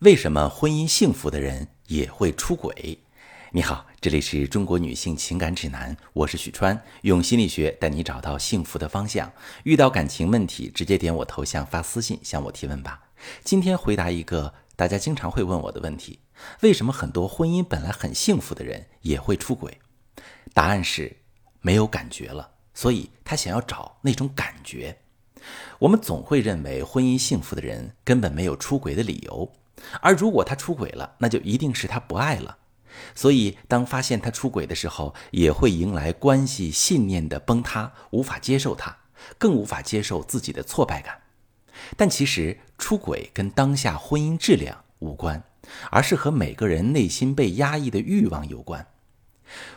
[0.00, 3.00] 为什么婚姻幸福的人也会出轨？
[3.50, 9.32] 你好，这里是中国女性情感指南，我是许川，用心理学带你找到幸福的方向。
[9.64, 13.08] 遇到感情问题，直接点我头像发私信向我提问吧。
[13.42, 16.20] 今天回答一个大家经常会问我的问题：
[16.60, 19.78] 为什么很多婚姻本来很幸福的人也会出轨？
[20.54, 21.16] 答案是
[21.60, 24.98] 没有感觉了，所以他想要找那种感觉。
[25.80, 29.52] 我们总会认为婚姻幸福的人根本没有出轨的理由。
[30.00, 32.58] 而如果他出轨了，那就一定是他不爱了。
[33.14, 38.96] 所以，当发现他出轨的时候，也会迎来关系信念的崩塌，无法接受他，
[39.38, 41.20] 更无法接受自己的挫败感。
[41.96, 45.44] 但其实，出轨跟当下婚姻质量无关，
[45.90, 48.84] 而是和每个人内心被压抑的欲望有关。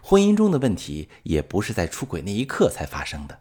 [0.02, 3.40] 婚姻中的问题也不是在出轨那一刻才发生的，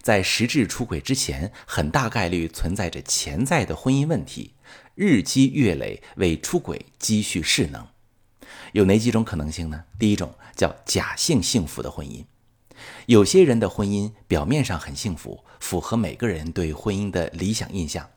[0.00, 4.54] 在实质出轨之前，很大概率存在着潜在的婚姻问题。
[4.98, 7.86] 日积月累为出轨积蓄势能，
[8.72, 9.84] 有哪几种可能性呢？
[9.96, 12.24] 第一种叫假性幸福的婚姻，
[13.06, 18.10] 有些人的婚姻表面上很幸福，符合每个人对婚姻的理想印象，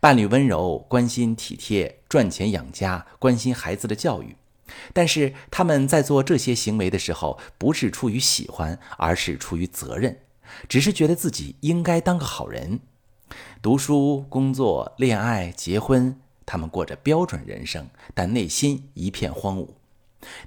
[0.00, 4.36] 伴侣温柔、关心、体贴，赚钱养家，关心孩子的教育。
[4.92, 10.18] 但是他们在做这些行为的时候，不是出于喜欢，而是出于责任，
[10.68, 12.80] 只是觉得自己应该当个好人。
[13.60, 19.70] 读书、工作、恋爱、结婚，他们过着标准人生，但内心一片荒芜。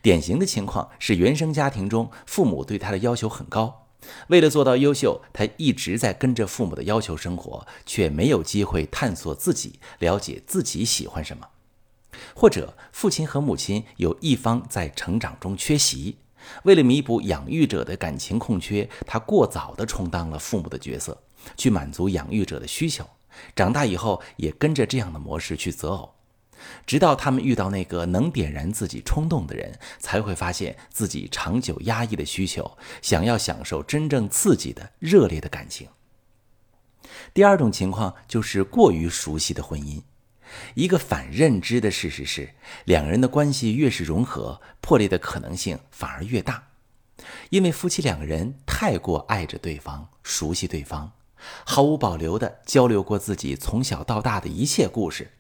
[0.01, 3.87] 典型的情况是，原生家庭中父母对他的要求很高，
[4.29, 11.49] 为了做到优秀，他一直在跟着父母的要求生活，却没有机会探索自己，了解自己喜欢什么。
[12.33, 16.17] 或者，父亲和母亲有一方在成长中缺席，
[16.63, 21.21] 为了弥补养育者的感情空缺，他过早地充当了父母的角色。
[21.57, 23.03] 去满足养育者的需求，
[23.55, 26.13] 长大以后也跟着这样的模式去择偶，
[26.85, 35.87] 直到他们遇到那个能点燃自己冲动的人，才会发现自己长久压抑的需求，想要享受真正刺激的热烈的感情。
[37.33, 39.99] 第二种情况就是过于熟悉的婚姻，
[40.73, 42.53] 一个反认知的事实是，
[42.85, 46.67] 两个人的关系越是融合，破裂的可能性反而越大，
[47.49, 51.11] 因为夫妻两个人太过爱着对方，熟悉对方。
[51.65, 55.31] 毫无保留地交流过自己从小到大的一切故事，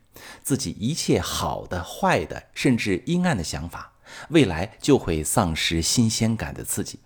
[0.41, 3.93] 自己一切好的、坏的，甚至阴暗的想法，
[4.29, 6.99] 未来就会丧失新鲜感的刺激。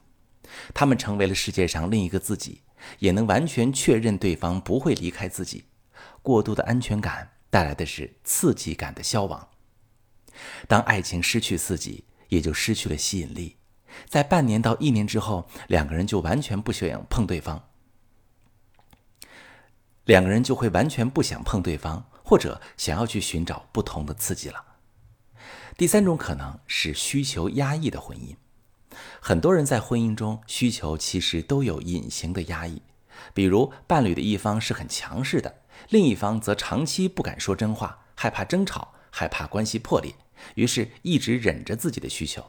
[0.73, 2.61] 他们成为了世界上另一个自己，
[2.99, 5.65] 也能完全确认对方不会离开自己。
[6.21, 9.47] 过度的安全感带来的是刺激感的消亡。
[10.67, 13.55] 当爱情失去刺激，也就失去了吸引力。
[14.09, 17.69] 在半年到一年之后，两个人就完全不想碰对方。
[20.03, 24.61] 两个人就会完全不想碰对方，或者想要去寻找不同的刺激了。
[25.77, 28.35] 第三种可能是需求压抑的婚姻，
[29.21, 32.81] 很多人在婚姻中需求其实都有隐形的压抑，
[33.33, 40.16] 比如伴侣的一方是很强势的，另一方则长期不敢说真话，害怕争吵，害怕关系破裂，
[40.56, 42.44] 于是一直忍着自己的需求。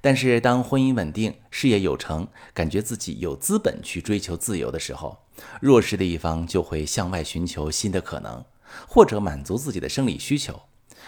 [0.00, 5.24] 但是，当婚姻稳定、事业有成，感觉自己有资本去追求自由的时候，
[5.60, 8.44] 弱势的一方就会向外寻求新的可能，
[8.86, 10.54] 或者满足自己的生理需求；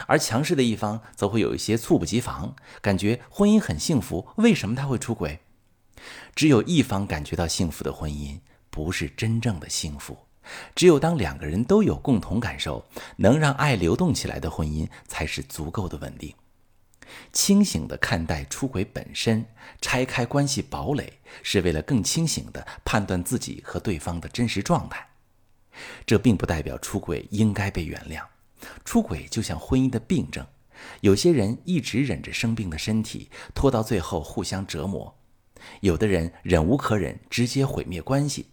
[0.06, 5.40] 而强势的一方则会有一些猝不及防，感觉婚姻很幸福，为什么他会出轨？
[6.34, 10.14] 只有一方感觉到幸福的婚姻，不是真正的幸福；
[10.74, 12.84] 只有当两个人都有共同感受，
[13.16, 16.34] 能让爱流动起来的婚姻，才是足够的稳定。
[17.32, 19.46] 清醒地看待出轨本身，
[19.80, 25.08] 拆开关系堡垒，是为了更清醒地判断自己和对方的真实状态。
[26.04, 28.22] 这并不代表出轨应该被原谅。
[28.84, 30.44] 出轨就像婚姻的病症，
[31.00, 35.14] 有些人一直忍着生病的身体，拖到最后互相折磨；
[35.80, 38.46] 有的人忍无可忍，直接毁灭关系；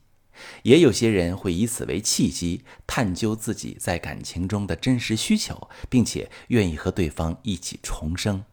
[0.63, 8.43] 也有些人会以此为契机，探究自己在感情中的真实需求，并且愿意和对方一起重生。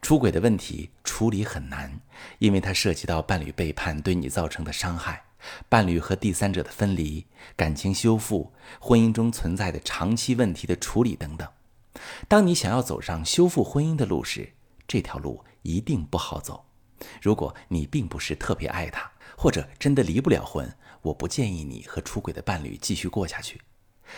[0.00, 2.00] 出轨的问题处理很难，
[2.38, 5.24] 因为它涉及到伴侣背叛对你造成的伤害，
[5.68, 7.26] 伴侣和第三者的分离、
[7.56, 11.48] 感情修复、婚姻中存在的长期问题的处理等等。
[12.28, 14.52] 当你想要走上修复婚姻的路时，
[14.86, 16.66] 这条路一定不好走。
[17.20, 20.72] 如果你并不是特别爱他，或者真的离不了婚，
[21.02, 23.60] 我不建议你和出轨的伴侣继续过下去。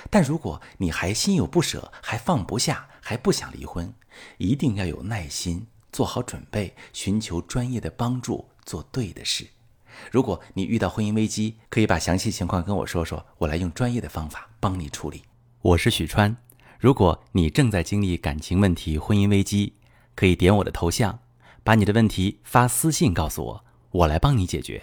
[0.09, 3.93] 但如果你还心有不舍，还放不下，还不想离婚，
[4.39, 9.49] 一定要有耐心，做好准备，寻求专业的帮助，做对的事。
[10.13, 15.23] 如果你遇到婚姻危机，可以把详细情况跟我说说，我来用专业的方法帮你处理。
[15.61, 16.37] 我是许川。
[16.79, 19.75] 如果你正在经历感情问题、婚姻危机，
[20.15, 21.19] 可以点我的头像，
[21.65, 24.83] 把你的问题发私信告诉我，我来帮你解决。